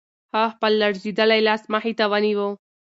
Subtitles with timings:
[0.33, 2.47] هغه خپل لړزېدلی لاس مخې ته ونیو.